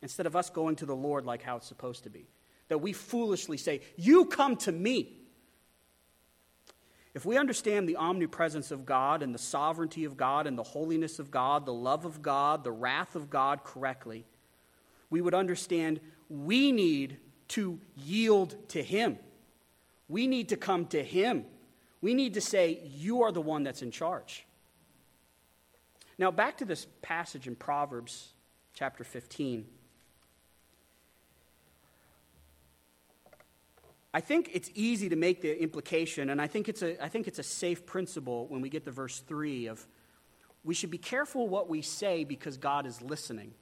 [0.00, 2.28] instead of us going to the Lord like how it's supposed to be.
[2.68, 5.16] That we foolishly say, You come to me.
[7.12, 11.18] If we understand the omnipresence of God and the sovereignty of God and the holiness
[11.18, 14.24] of God, the love of God, the wrath of God correctly,
[15.10, 17.18] we would understand we need
[17.48, 19.18] to yield to Him.
[20.08, 21.44] We need to come to Him
[22.00, 24.46] we need to say, You are the one that's in charge.
[26.18, 28.32] Now, back to this passage in Proverbs
[28.74, 29.66] chapter 15.
[34.12, 37.28] I think it's easy to make the implication, and I think it's a, I think
[37.28, 39.86] it's a safe principle when we get to verse 3 of
[40.64, 43.52] we should be careful what we say because God is listening.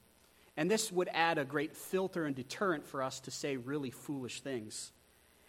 [0.56, 4.40] And this would add a great filter and deterrent for us to say really foolish
[4.40, 4.90] things.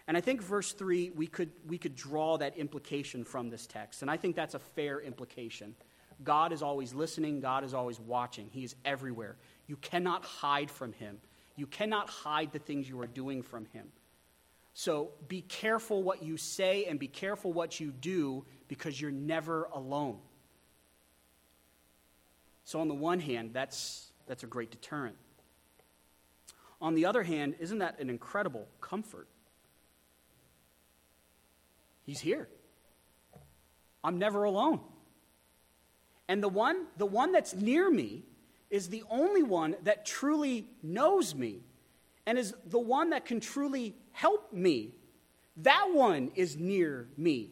[0.08, 4.02] And I think verse 3, we could, we could draw that implication from this text.
[4.02, 5.76] And I think that's a fair implication.
[6.24, 9.38] God is always listening, God is always watching, He is everywhere.
[9.68, 11.20] You cannot hide from Him,
[11.56, 13.88] you cannot hide the things you are doing from Him.
[14.74, 19.66] So be careful what you say and be careful what you do because you're never
[19.74, 20.20] alone.
[22.64, 25.16] So, on the one hand, that's, that's a great deterrent.
[26.80, 29.28] On the other hand, isn't that an incredible comfort?
[32.06, 32.48] He's here.
[34.04, 34.82] I'm never alone.
[36.28, 38.24] And the one, the one that's near me
[38.70, 41.62] is the only one that truly knows me
[42.28, 44.94] and is the one that can truly help me.
[45.58, 47.52] That one is near me.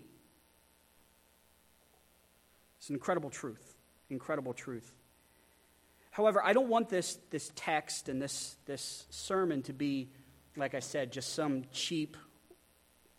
[2.80, 3.76] It's an incredible truth.
[4.10, 4.94] Incredible truth.
[6.12, 10.10] However, I don't want this, this text and this, this sermon to be,
[10.56, 12.18] like I said, just some cheap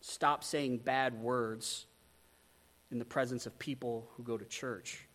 [0.01, 1.85] stop saying bad words
[2.91, 5.07] in the presence of people who go to church.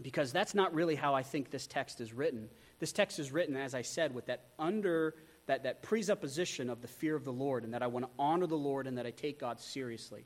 [0.00, 2.48] Because that's not really how I think this text is written.
[2.78, 5.14] This text is written, as I said, with that under
[5.48, 8.46] that, that presupposition of the fear of the Lord and that I want to honor
[8.46, 10.24] the Lord and that I take God seriously.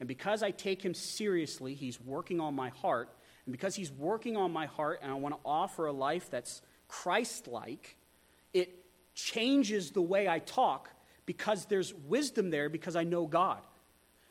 [0.00, 3.10] And because I take him seriously, he's working on my heart.
[3.46, 6.62] And because he's working on my heart and I want to offer a life that's
[6.88, 7.96] Christ like,
[8.52, 10.90] it changes the way I talk
[11.26, 13.60] because there's wisdom there because I know God.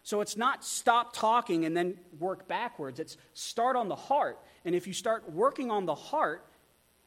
[0.03, 2.99] So it's not stop talking and then work backwards.
[2.99, 4.39] It's start on the heart.
[4.65, 6.45] And if you start working on the heart,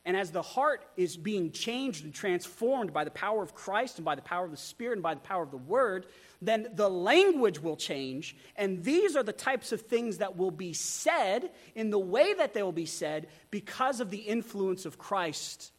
[0.07, 4.05] and as the heart is being changed and transformed by the power of Christ and
[4.05, 6.07] by the power of the Spirit and by the power of the Word,
[6.43, 8.37] then the language will change.
[8.55, 12.53] And these are the types of things that will be said in the way that
[12.53, 15.73] they will be said because of the influence of Christ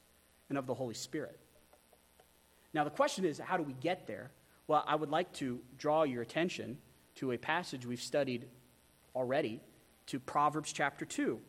[0.49, 1.39] and of the Holy Spirit.
[2.73, 4.31] Now, the question is how do we get there?
[4.67, 6.79] Well, I would like to draw your attention
[7.15, 8.47] to a passage we've studied
[9.15, 9.61] already,
[10.07, 11.39] to Proverbs chapter 2.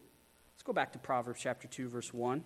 [0.55, 2.45] Let's go back to Proverbs chapter 2, verse 1.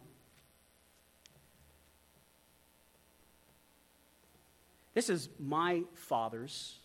[5.01, 6.77] This is my father's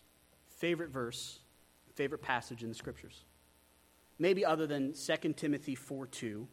[0.48, 1.38] favorite verse,
[1.96, 3.26] favorite passage in the scriptures.
[4.18, 6.48] Maybe other than 2 Timothy 4 2.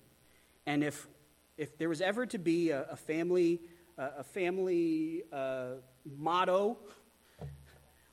[0.65, 1.07] And if,
[1.57, 3.61] if there was ever to be a, a family,
[3.97, 5.75] uh, a family uh,
[6.17, 6.79] motto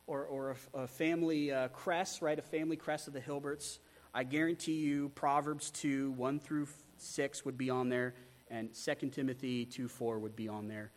[0.07, 2.39] or, or a, a family uh, crest, right?
[2.39, 3.81] A family crest of the Hilberts,
[4.15, 8.15] I guarantee you Proverbs 2 1 through 6 would be on there,
[8.49, 10.93] and 2 Timothy 2 4 would be on there.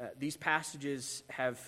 [0.00, 1.60] Uh, these passages have,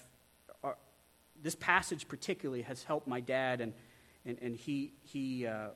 [1.43, 3.73] this passage particularly has helped my dad, and,
[4.25, 5.69] and, and he, he uh,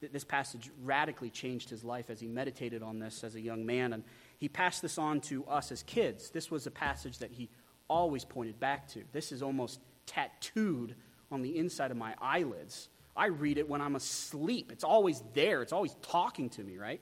[0.00, 3.92] this passage radically changed his life as he meditated on this as a young man,
[3.92, 4.02] and
[4.38, 6.30] he passed this on to us as kids.
[6.30, 7.48] This was a passage that he
[7.88, 9.02] always pointed back to.
[9.12, 10.96] This is almost tattooed
[11.30, 12.88] on the inside of my eyelids.
[13.16, 14.72] I read it when I'm asleep.
[14.72, 17.00] It's always there, it's always talking to me, right?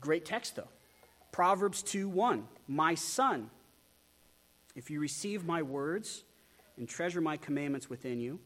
[0.00, 0.68] Great text, though.
[1.32, 2.46] Proverbs 2 1.
[2.66, 3.50] My son,
[4.76, 6.22] if you receive my words
[6.76, 8.38] and treasure my commandments within you,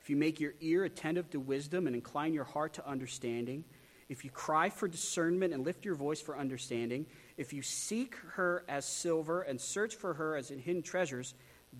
[0.00, 3.64] if you make your ear attentive to wisdom and incline your heart to understanding,
[4.08, 7.06] if you cry for discernment and lift your voice for understanding,
[7.36, 11.34] if you seek her as silver and search for her as in hidden treasures,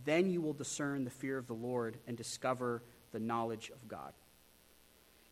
[0.05, 2.83] then you will discern the fear of the Lord and discover
[3.13, 4.13] the knowledge of God.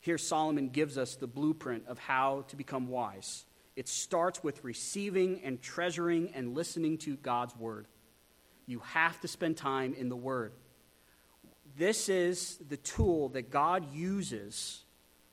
[0.00, 3.44] Here, Solomon gives us the blueprint of how to become wise.
[3.74, 7.86] It starts with receiving and treasuring and listening to God's word.
[8.66, 10.52] You have to spend time in the word.
[11.76, 14.84] This is the tool that God uses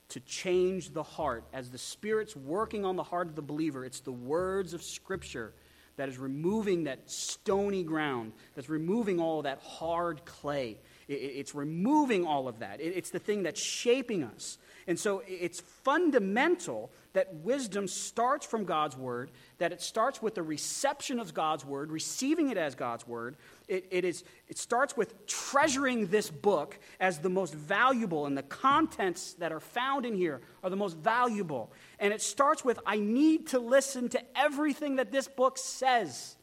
[0.09, 1.43] to change the heart.
[1.53, 5.53] As the Spirit's working on the heart of the believer, it's the words of Scripture
[5.97, 10.77] that is removing that stony ground, that's removing all that hard clay.
[11.09, 12.79] It's removing all of that.
[12.79, 14.57] It's the thing that's shaping us.
[14.87, 20.43] And so it's fundamental that wisdom starts from God's word, that it starts with the
[20.43, 23.35] reception of God's word, receiving it as God's word.
[23.67, 28.43] It, it, is, it starts with treasuring this book as the most valuable, and the
[28.43, 31.71] contents that are found in here are the most valuable.
[31.99, 36.35] And it starts with I need to listen to everything that this book says.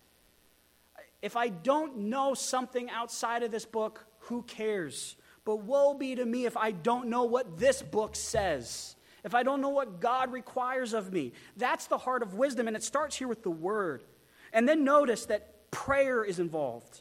[1.22, 5.16] If I don't know something outside of this book, who cares?
[5.46, 9.44] But woe be to me if I don't know what this book says, if I
[9.44, 11.32] don't know what God requires of me.
[11.56, 14.02] That's the heart of wisdom, and it starts here with the word.
[14.52, 17.00] And then notice that prayer is involved.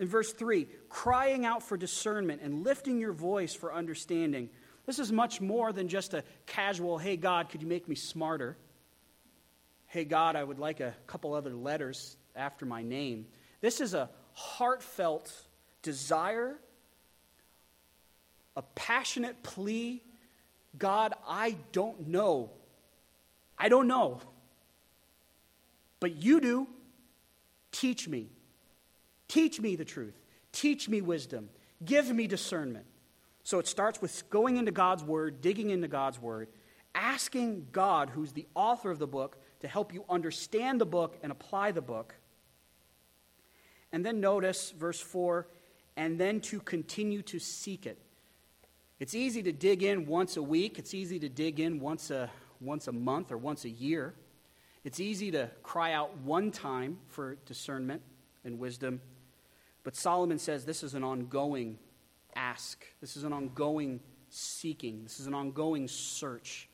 [0.00, 4.50] In verse 3, crying out for discernment and lifting your voice for understanding.
[4.86, 8.56] This is much more than just a casual, hey, God, could you make me smarter?
[9.86, 13.26] Hey, God, I would like a couple other letters after my name.
[13.60, 15.32] This is a heartfelt
[15.82, 16.58] desire
[18.56, 20.02] a passionate plea
[20.76, 22.50] God, I don't know.
[23.58, 24.20] I don't know.
[26.00, 26.66] But you do.
[27.70, 28.28] Teach me.
[29.28, 30.14] Teach me the truth.
[30.52, 31.48] Teach me wisdom.
[31.84, 32.86] Give me discernment.
[33.42, 36.48] So it starts with going into God's Word, digging into God's Word,
[36.94, 41.30] asking God, who's the author of the book, to help you understand the book and
[41.30, 42.14] apply the book.
[43.92, 45.46] And then notice verse 4
[45.96, 48.03] and then to continue to seek it.
[49.00, 50.78] It's easy to dig in once a week.
[50.78, 52.30] It's easy to dig in once a,
[52.60, 54.14] once a month or once a year.
[54.84, 58.02] It's easy to cry out one time for discernment
[58.44, 59.00] and wisdom.
[59.82, 61.78] But Solomon says this is an ongoing
[62.36, 62.84] ask.
[63.00, 65.02] This is an ongoing seeking.
[65.02, 66.68] This is an ongoing search.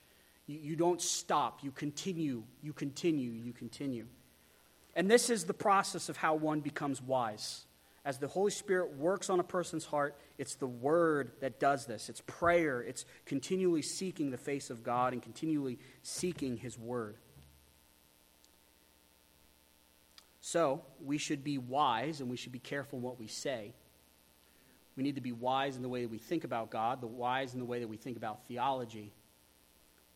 [0.46, 1.60] You, you don't stop.
[1.62, 2.42] You continue.
[2.62, 3.30] You continue.
[3.30, 4.06] You continue.
[4.94, 7.64] And this is the process of how one becomes wise.
[8.04, 12.08] As the Holy Spirit works on a person's heart, it's the Word that does this.
[12.08, 12.80] It's prayer.
[12.80, 17.16] It's continually seeking the face of God and continually seeking His Word.
[20.40, 23.74] So, we should be wise and we should be careful in what we say.
[24.96, 27.52] We need to be wise in the way that we think about God, the wise
[27.52, 29.12] in the way that we think about theology.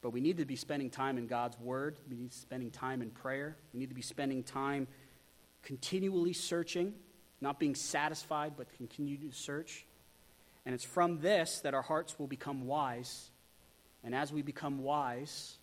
[0.01, 1.99] But we need to be spending time in God's Word.
[2.09, 3.59] We need to be spending time in prayer.
[3.75, 4.89] We need to be spending time
[5.63, 6.95] continually searching
[7.41, 9.85] not being satisfied, but continue to search.
[10.65, 13.31] And it's from this that our hearts will become wise.
[14.03, 15.57] And as we become wise,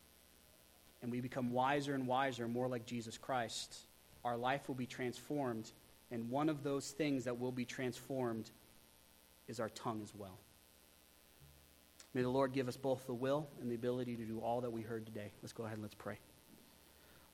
[1.01, 3.76] and we become wiser and wiser, more like Jesus Christ,
[4.24, 5.72] our life will be transformed.
[6.11, 8.51] And one of those things that will be transformed
[9.47, 10.38] is our tongue as well.
[12.13, 14.72] May the Lord give us both the will and the ability to do all that
[14.72, 15.32] we heard today.
[15.41, 16.19] Let's go ahead and let's pray.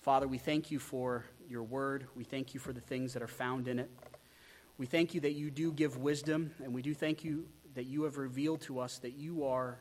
[0.01, 2.05] Father, we thank you for your word.
[2.15, 3.89] We thank you for the things that are found in it.
[4.78, 8.03] We thank you that you do give wisdom, and we do thank you that you
[8.03, 9.80] have revealed to us that you are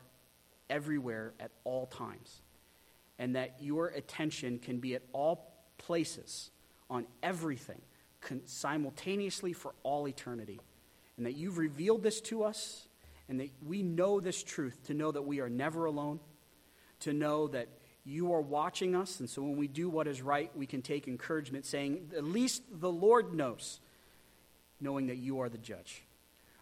[0.69, 2.41] everywhere at all times,
[3.19, 6.49] and that your attention can be at all places
[6.89, 7.81] on everything
[8.45, 10.59] simultaneously for all eternity.
[11.15, 12.87] And that you've revealed this to us,
[13.29, 16.19] and that we know this truth to know that we are never alone,
[17.01, 17.67] to know that
[18.03, 19.19] you are watching us.
[19.19, 22.63] And so when we do what is right, we can take encouragement saying, At least
[22.71, 23.79] the Lord knows
[24.79, 26.03] knowing that you are the judge.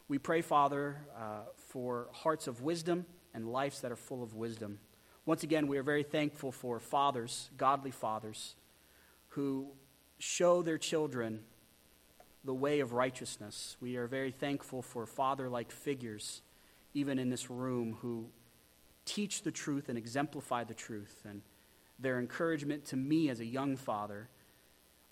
[0.08, 4.80] We pray, Father, uh, for hearts of wisdom and lives that are full of wisdom.
[5.26, 8.56] Once again, we are very thankful for fathers, godly fathers,
[9.30, 9.68] who
[10.20, 11.42] show their children
[12.44, 13.76] the way of righteousness.
[13.82, 16.44] We are very thankful for father like figures,
[16.94, 18.28] even in this room, who
[19.06, 21.24] teach the truth and exemplify the truth.
[21.28, 21.42] And
[21.98, 24.30] their encouragement to me as a young father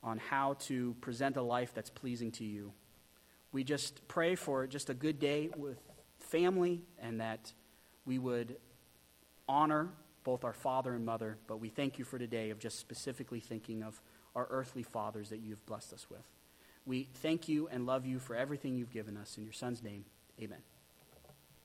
[0.03, 2.73] on how to present a life that's pleasing to you
[3.53, 5.77] we just pray for just a good day with
[6.19, 7.53] family and that
[8.05, 8.57] we would
[9.47, 9.89] honor
[10.23, 11.37] both our father and mother.
[11.47, 14.01] But we thank you for today of just specifically thinking of
[14.35, 16.27] our earthly fathers that you've blessed us with.
[16.85, 19.37] We thank you and love you for everything you've given us.
[19.37, 20.05] In your son's name,
[20.41, 20.59] amen.